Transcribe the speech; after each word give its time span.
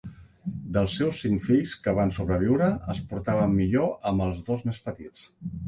Dels 0.77 0.95
seus 1.01 1.19
cinc 1.25 1.43
fills 1.47 1.75
que 1.83 1.93
van 1.99 2.15
sobreviure, 2.17 2.71
es 2.95 3.03
portava 3.13 3.47
millor 3.55 3.95
amb 4.13 4.27
el 4.29 4.33
els 4.35 4.43
dos 4.51 4.69
més 4.71 4.85
petits. 4.91 5.33